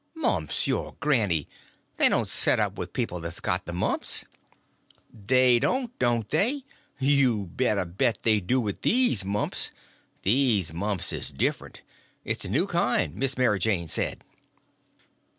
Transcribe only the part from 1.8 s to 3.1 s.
They don't set up with